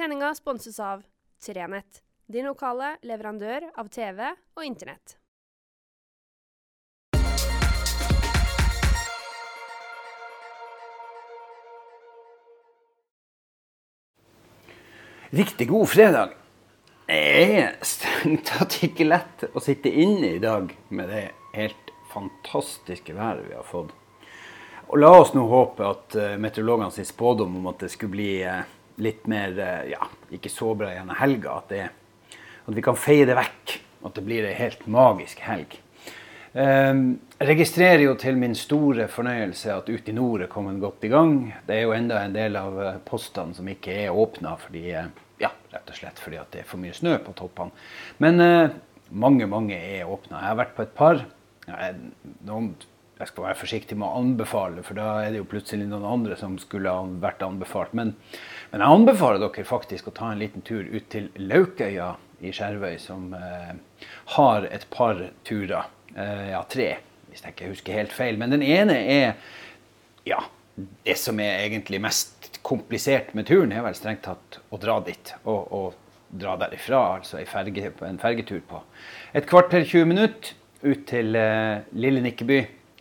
[0.00, 1.02] Sendinga sponses av
[1.46, 5.12] Trenett, din lokale leverandør av TV og Internett.
[15.36, 16.32] Riktig god fredag.
[17.04, 21.26] Det er strengt tatt ikke lett å sitte inne i dag med det
[21.60, 23.92] helt fantastiske været vi har fått.
[24.88, 28.34] Og la oss nå håpe at uh, meteorologene sin spådom om at det skulle bli
[28.48, 28.64] uh,
[29.02, 33.28] litt mer uh, ja, ikke så bra gjennom helga, at, det, at vi kan feie
[33.28, 33.78] det vekk.
[34.00, 35.74] At det blir ei helt magisk helg.
[36.50, 41.10] Jeg registrerer jo til min store fornøyelse at Ut i nord er kommet godt i
[41.12, 41.34] gang.
[41.68, 45.92] Det er jo enda en del av postene som ikke er åpna fordi ja, rett
[45.92, 47.76] og slett fordi det er for mye snø på toppene.
[48.24, 48.40] Men
[49.12, 50.40] mange, mange er åpna.
[50.40, 51.22] Jeg har vært på et par.
[52.48, 52.72] Noen
[53.20, 56.38] jeg skal være forsiktig med å anbefale, for da er det jo plutselig noen andre
[56.40, 57.92] som skulle ha vært anbefalt.
[57.96, 58.14] Men,
[58.72, 62.96] men jeg anbefaler dere faktisk å ta en liten tur ut til Laukøya i Skjervøy,
[63.02, 63.74] som eh,
[64.36, 65.90] har et par turer.
[66.14, 66.94] Eh, ja, tre,
[67.28, 68.40] hvis jeg ikke husker helt feil.
[68.40, 69.34] Men den ene er
[70.28, 70.40] ja,
[71.04, 75.34] det som er egentlig mest komplisert med turen, er vel strengt tatt å dra dit.
[75.44, 75.98] og, og
[76.30, 78.78] dra derifra, altså ferge, en fergetur på
[79.34, 80.52] et kvarter 20 minutter
[80.86, 82.60] ut til eh, lille Nikkeby.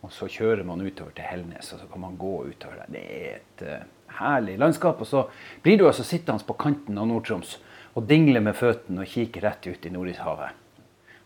[0.00, 2.92] Og så kjører man utover til Helnes, og så kan man gå utover der.
[2.94, 3.88] Det er et uh,
[4.20, 5.00] herlig landskap.
[5.00, 5.26] Og så
[5.62, 7.58] blir du altså sittende på kanten av Nord-Troms
[7.98, 10.56] og dingle med føttene og kikke rett ut i Nordishavet.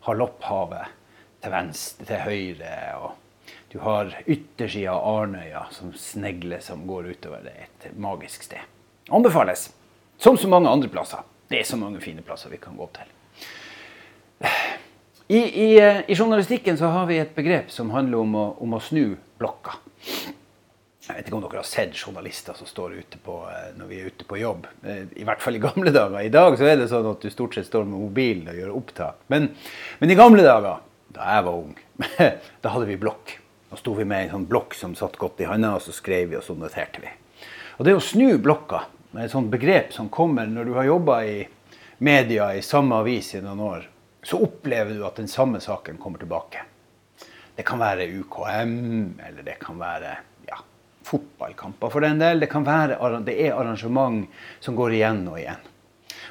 [0.04, 0.94] Har Lopphavet
[1.44, 2.74] til venstre, til høyre.
[2.98, 7.44] og Du har yttersida av Arnøya som snegler som går utover.
[7.44, 8.64] Det er et magisk sted.
[9.12, 9.68] Anbefales.
[10.18, 11.24] Som så mange andre plasser.
[11.50, 13.10] Det er så mange fine plasser vi kan gå til.
[15.28, 18.74] I, i, eh, I, journalistikken så har vi et begrep som handler om å, om
[18.76, 19.78] å, snu blokka.
[21.04, 24.00] Jeg vet ikke om dere har sett journalister som står ute på, eh, når vi
[24.02, 24.66] er ute på jobb.
[24.84, 26.18] Eh, I hvert fall i gamle dager.
[26.20, 28.74] I dag så er det sånn at du stort sett står med mobilen og gjør
[28.76, 29.22] opptak.
[29.32, 29.48] Men,
[30.02, 30.84] men i gamle dager,
[31.16, 31.72] da jeg var ung,
[32.66, 33.32] da hadde vi blokk.
[33.72, 36.34] Da sto vi med en sånn blokk som satt godt i handa, og så skrev
[36.34, 37.14] vi og så noterte vi.
[37.78, 38.84] Og det å snu blokka,
[39.14, 41.40] med et sånt begrep som kommer når du har jobba i
[42.04, 43.90] media i samme avis i noen år,
[44.24, 46.64] så opplever du at den samme saken kommer tilbake.
[47.56, 50.16] Det kan være UKM, eller det kan være
[50.48, 50.58] ja,
[51.06, 52.40] fotballkamper for den del.
[52.40, 54.26] Det, kan være, det er arrangement
[54.60, 55.70] som går igjen og igjen.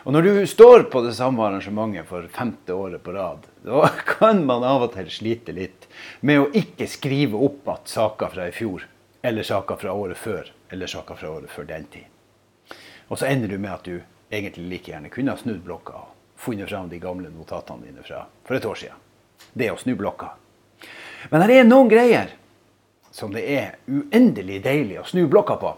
[0.04, 3.88] Og når du står på det samme arrangementet for femte året på rad, da
[4.18, 5.88] kan man av og til slite litt
[6.20, 8.84] med å ikke skrive opp at saker fra i fjor,
[9.24, 12.10] eller saker fra året før, eller saker fra året før den tid.
[13.08, 14.02] Og så ender du med at du
[14.34, 16.02] egentlig like gjerne kunne ha snudd blokka
[16.44, 19.04] funnet fram de gamle notatene dine fra for et år siden.
[19.54, 20.34] Det å snu blokka.
[21.32, 22.36] Men det er noen greier
[23.14, 25.72] som det er uendelig deilig å snu blokka på.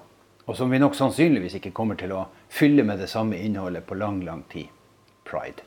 [0.46, 3.98] Og som vi nok sannsynligvis ikke kommer til å fylle med det samme innholdet på
[3.98, 4.70] lang, lang tid.
[5.26, 5.66] Pride.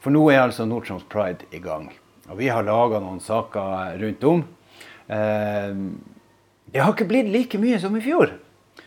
[0.00, 1.90] For nå er altså Nord-Troms Pride i gang.
[2.30, 4.46] Og vi har laga noen saker rundt om.
[5.06, 5.74] Eh,
[6.72, 8.32] det har ikke blitt like mye som i fjor.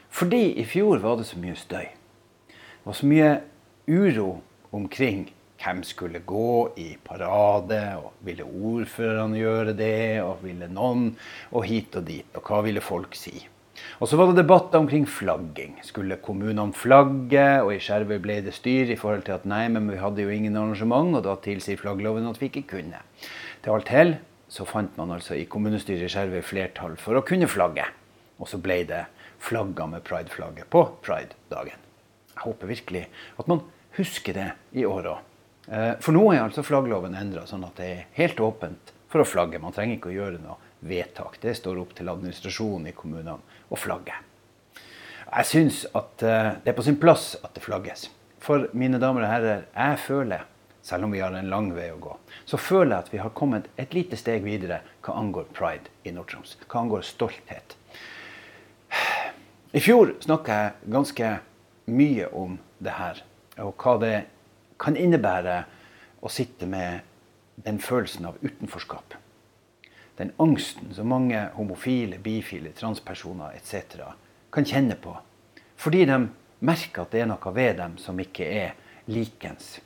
[0.09, 1.85] Fordi i fjor var det så mye støy.
[2.49, 3.31] Det var så mye
[3.87, 4.29] uro
[4.75, 5.25] omkring
[5.61, 11.13] hvem skulle gå i parade, og ville ordførerne gjøre det, og ville noen,
[11.51, 13.47] og hit og dit, og hva ville folk si?
[13.99, 15.75] Og så var det debatter omkring flagging.
[15.83, 17.45] Skulle kommunene flagge?
[17.63, 20.31] Og i Skjervøy ble det styr i forhold til at nei, men vi hadde jo
[20.31, 23.01] ingen arrangement, og da tilsier flaggloven at vi ikke kunne.
[23.63, 24.15] Til alt hell
[24.51, 27.87] så fant man altså i kommunestyret i Skjervøy flertall for å kunne flagge.
[28.39, 29.05] Og så ble det
[29.43, 31.81] flagga med prideflagget på pridedagen.
[32.35, 33.05] Jeg håper virkelig
[33.39, 33.63] at man
[33.97, 35.31] huske det i år òg.
[35.67, 39.28] Eh, for nå er altså flaggloven endra sånn at det er helt åpent for å
[39.28, 39.61] flagge.
[39.61, 41.39] Man trenger ikke å gjøre noe vedtak.
[41.41, 43.39] Det står opp til administrasjonen i kommunene
[43.69, 44.17] å flagge.
[45.25, 48.09] Jeg syns at eh, det er på sin plass at det flagges.
[48.45, 50.45] For mine damer og herrer, jeg føler,
[50.85, 52.13] selv om vi har en lang vei å gå,
[52.45, 56.13] så føler jeg at vi har kommet et lite steg videre hva angår pride i
[56.13, 56.59] Nord-Troms.
[56.69, 57.73] Hva angår stolthet.
[59.75, 61.31] I fjor snakka jeg ganske
[61.89, 63.23] mye om det her
[63.63, 64.16] og hva det
[64.81, 65.59] kan innebære
[66.25, 67.05] å sitte med
[67.63, 69.16] den følelsen av utenforskap.
[70.16, 74.07] Den angsten som mange homofile, bifile, transpersoner etc.
[74.52, 75.16] kan kjenne på.
[75.75, 76.19] Fordi de
[76.66, 78.75] merker at det er noe ved dem som ikke er
[79.11, 79.79] likens.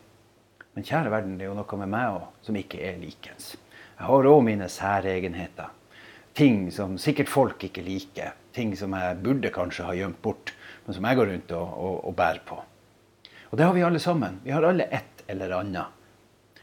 [0.74, 3.56] Men kjære verden, det er jo noe med meg òg som ikke er likens.
[3.98, 5.74] Jeg har òg mine særegenheter.
[6.38, 8.38] Ting som sikkert folk ikke liker.
[8.56, 10.54] Ting som jeg burde kanskje ha gjemt bort,
[10.86, 12.62] men som jeg går rundt og, og, og bærer på.
[13.50, 14.40] Og det har vi alle sammen.
[14.44, 15.86] Vi har alle et eller annet.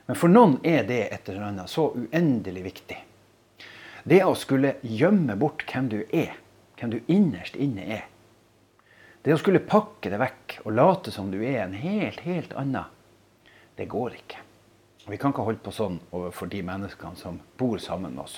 [0.06, 2.98] Men for noen er det et eller annet så uendelig viktig.
[4.06, 6.36] Det å skulle gjemme bort hvem du er,
[6.78, 8.04] hvem du innerst inne er,
[9.26, 12.84] Det å skulle pakke det vekk og late som du er en helt, helt annen,
[13.74, 14.38] det går ikke.
[15.10, 18.36] Vi kan ikke holde på sånn overfor de menneskene som bor sammen med oss.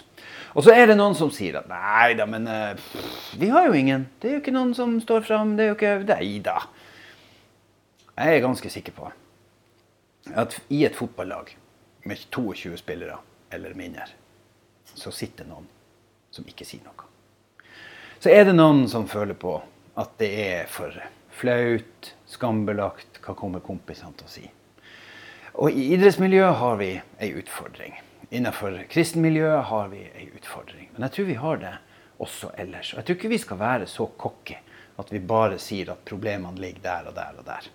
[0.56, 2.49] Og så er det noen som sier at nei da, men
[2.81, 4.06] pff, vi har jo ingen.
[4.17, 5.55] Det er jo ikke noen som står fram.
[5.59, 6.56] Det er jo ikke Nei da.
[8.19, 9.09] Jeg er ganske sikker på
[10.35, 11.53] at i et fotballag
[12.03, 13.20] med 22 spillere
[13.55, 14.09] eller mindre,
[14.91, 15.69] så sitter noen
[16.35, 17.06] som ikke sier noe.
[18.19, 19.55] Så er det noen som føler på
[20.03, 20.94] at det er for
[21.31, 23.23] flaut, skambelagt.
[23.23, 24.44] Hva kommer kompisene til å si?
[25.62, 26.93] Og i idrettsmiljøet har vi
[27.23, 27.94] ei utfordring.
[28.35, 30.91] Innenfor kristenmiljøet har vi ei utfordring.
[30.94, 31.75] Men jeg tror vi har det
[32.19, 32.93] også ellers.
[32.93, 34.59] Og jeg tror ikke vi skal være så cocky
[34.99, 37.70] at vi bare sier at problemene ligger der og der og der.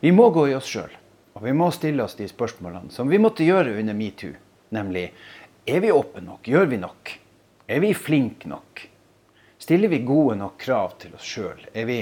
[0.00, 0.92] Vi må gå i oss sjøl.
[1.36, 4.32] Og vi må stille oss de spørsmålene som vi måtte gjøre under metoo.
[4.72, 5.10] Nemlig
[5.68, 6.48] er vi åpne nok?
[6.48, 7.12] Gjør vi nok?
[7.66, 8.86] Er vi flinke nok?
[9.58, 11.60] Stiller vi gode nok krav til oss sjøl?
[11.74, 11.98] Er vi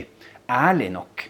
[0.50, 1.24] ærlige nok?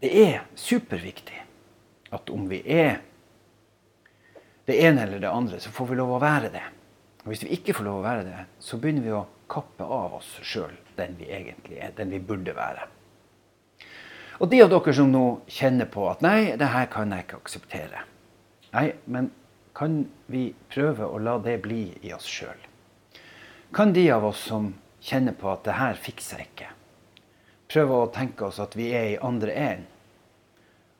[0.00, 1.42] Det er superviktig
[2.16, 3.00] at om vi er
[4.66, 6.64] det ene eller det andre, så får vi lov å være det.
[7.22, 10.16] Og Hvis vi ikke får lov å være det, så begynner vi å kappe av
[10.18, 12.88] oss sjøl den vi egentlig er, den vi burde være.
[14.38, 17.40] Og de av dere som nå kjenner på at nei, det her kan jeg ikke
[17.40, 18.02] akseptere.
[18.74, 19.30] Nei, men
[19.76, 20.02] kan
[20.32, 22.58] vi prøve å la det bli i oss sjøl?
[23.76, 26.68] Kan de av oss som kjenner på at det her fikser ikke,
[27.72, 29.92] prøve å tenke oss at vi er i andre enden.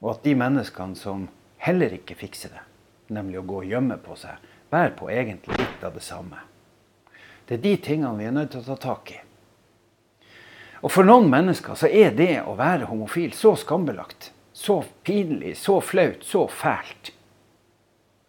[0.05, 1.25] Og at de menneskene som
[1.63, 2.65] heller ikke fikser det,
[3.17, 4.37] nemlig å gå og gjemme på seg,
[4.71, 6.43] bærer på egentlig litt av det samme.
[7.49, 9.21] Det er de tingene vi er nødt til å ta tak i.
[10.85, 15.81] Og for noen mennesker så er det å være homofil så skambelagt, så pinlig, så
[15.85, 17.13] flaut, så fælt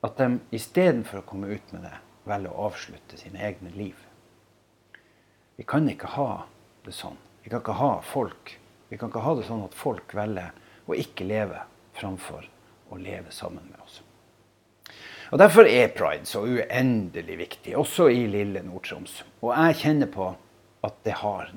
[0.06, 1.96] at de istedenfor å komme ut med det,
[2.28, 3.96] velger å avslutte sine egne liv.
[5.58, 6.46] Vi kan ikke ha
[6.86, 7.18] det sånn.
[7.44, 8.58] Vi kan ikke ha folk
[8.88, 10.54] Vi kan ikke ha det sånn at folk velger
[10.88, 11.60] å ikke leve
[11.98, 12.46] framfor
[12.88, 13.98] å leve sammen med oss.
[15.32, 19.18] Og Derfor er pride så uendelig viktig, også i lille Nord-Troms.
[19.44, 20.30] Og jeg kjenner på
[20.88, 21.52] at det har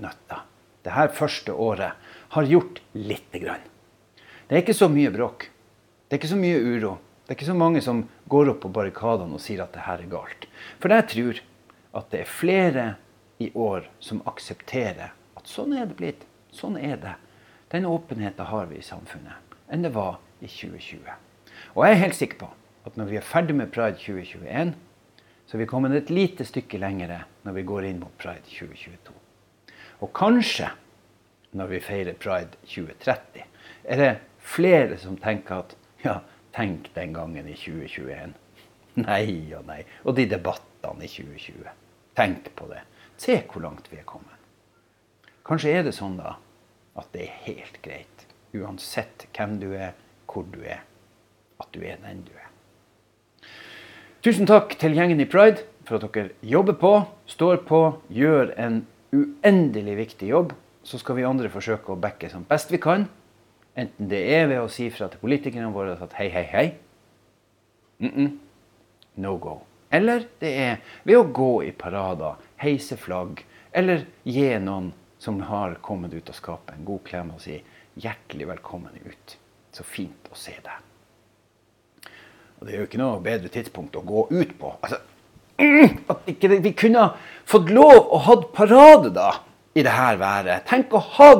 [0.80, 0.90] nytta.
[0.90, 1.92] her første året
[2.28, 3.60] har gjort lite grann.
[4.48, 5.50] Det er ikke så mye bråk.
[6.08, 6.98] Det er ikke så mye uro.
[7.26, 10.00] Det er ikke så mange som går opp på barrikadene og sier at det her
[10.02, 10.46] er galt.
[10.80, 11.40] For jeg tror
[11.94, 12.94] at det er flere
[13.38, 16.26] i år som aksepterer at sånn er det blitt.
[16.52, 17.14] Sånn er det.
[17.70, 21.06] Den åpenheten har vi i samfunnet enn det var i 2020.
[21.76, 22.48] Og jeg er helt sikker på
[22.88, 24.74] at når vi er ferdig med Pride 2021,
[25.46, 29.19] så er vi kommet et lite stykke lengre når vi går inn mot Pride 2022.
[30.00, 30.70] Og kanskje
[31.56, 33.46] når vi feirer Pride 2030,
[33.84, 35.74] er det flere som tenker at
[36.04, 36.20] ja,
[36.56, 38.36] tenk den gangen i 2021.
[39.06, 39.82] Nei og nei.
[40.04, 41.66] Og de debattene i 2020.
[42.18, 42.82] Tenk på det.
[43.20, 44.36] Se hvor langt vi er kommet.
[45.46, 46.36] Kanskje er det sånn da
[46.98, 49.94] at det er helt greit, uansett hvem du er,
[50.30, 50.82] hvor du er,
[51.62, 52.48] at du er den du er.
[54.26, 56.92] Tusen takk til gjengen i Pride for at dere jobber på,
[57.30, 57.80] står på,
[58.12, 58.82] gjør en
[59.12, 60.52] uendelig viktig jobb.
[60.82, 63.08] Så skal vi andre forsøke å backe som best vi kan.
[63.78, 66.68] Enten det er ved å si fra til politikerne våre at hei, hei, hei.
[68.00, 68.38] Mm -mm.
[69.16, 69.60] No go.
[69.90, 75.74] Eller det er ved å gå i parader, heise flagg, eller gi noen som har
[75.74, 76.74] kommet ut av skapet.
[76.78, 77.62] En god klem og si
[77.94, 79.38] hjertelig velkommen ut.
[79.72, 82.10] Så fint å se deg.
[82.60, 84.72] Og det er jo ikke noe bedre tidspunkt å gå ut på.
[84.82, 85.00] Altså,
[85.60, 87.10] at ikke vi kunne
[87.48, 89.32] fått lov å ha parade da,
[89.74, 90.66] i det her været.
[90.70, 91.30] Tenk å ha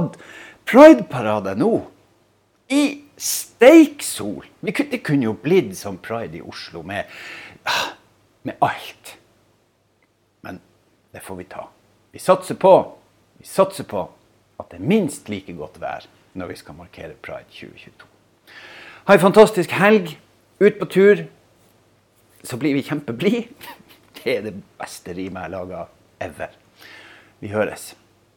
[0.69, 1.73] prideparade nå.
[2.71, 2.85] I
[3.19, 4.47] steiksol.
[4.63, 7.11] Det kunne jo blitt som pride i Oslo med,
[7.67, 7.91] ah,
[8.47, 9.17] med alt.
[10.47, 10.61] Men
[11.13, 11.67] det får vi ta.
[12.15, 12.75] Vi satser på
[13.41, 14.03] vi satser på
[14.61, 16.05] at det er minst like godt vær
[16.37, 18.09] når vi skal markere Pride 2022.
[19.09, 20.13] Ha ei fantastisk helg.
[20.61, 21.23] Ut på tur.
[22.45, 23.49] Så blir vi kjempeblide.
[24.25, 25.85] Det er det beste rimet jeg har laga
[26.21, 26.57] ever.
[27.41, 27.95] Vi høres.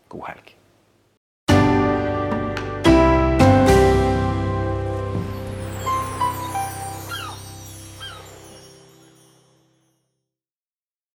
[0.10, 0.54] God helg.